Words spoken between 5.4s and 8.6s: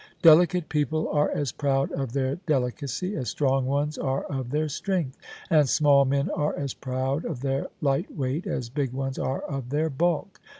and small men are as proud of their light weight